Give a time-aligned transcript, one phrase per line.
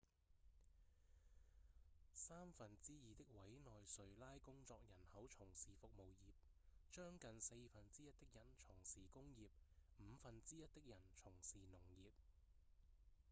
[2.15, 6.33] 三分之二的委內瑞拉工作人口從事服務業
[6.91, 9.45] 將近四分之一的人從事工業
[9.99, 12.09] 五分之一的人從事農業